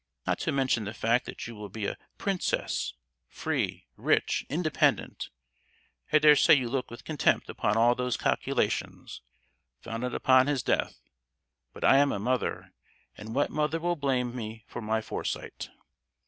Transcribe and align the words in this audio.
Not 0.25 0.39
to 0.39 0.51
mention 0.51 0.85
the 0.85 0.95
fact 0.95 1.27
that 1.27 1.45
you 1.45 1.53
will 1.53 1.69
be 1.69 1.85
a 1.85 1.95
princess—free, 2.17 3.85
rich, 3.95 4.45
independent! 4.49 5.29
I 6.11 6.17
dare 6.17 6.35
say 6.35 6.55
you 6.55 6.69
look 6.69 6.89
with 6.89 7.03
contempt 7.03 7.51
upon 7.51 7.77
all 7.77 7.93
these 7.93 8.17
calculations—founded 8.17 10.15
upon 10.15 10.47
his 10.47 10.63
death; 10.63 10.95
but 11.71 11.83
I 11.83 11.97
am 11.97 12.11
a 12.11 12.17
mother, 12.17 12.73
and 13.15 13.35
what 13.35 13.51
mother 13.51 13.79
will 13.79 13.95
blame 13.95 14.35
me 14.35 14.65
for 14.67 14.81
my 14.81 15.01
foresight? 15.01 15.69